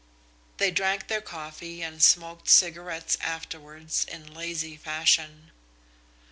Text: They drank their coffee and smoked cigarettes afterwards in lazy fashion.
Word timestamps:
They 0.57 0.71
drank 0.71 1.09
their 1.09 1.21
coffee 1.21 1.83
and 1.83 2.01
smoked 2.01 2.49
cigarettes 2.49 3.19
afterwards 3.21 4.03
in 4.05 4.33
lazy 4.33 4.75
fashion. 4.75 5.51